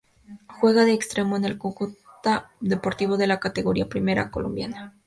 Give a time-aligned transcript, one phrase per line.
[0.47, 4.97] Juega de extremo en el Cúcuta Deportivo de la Categoría Primera A colombiana.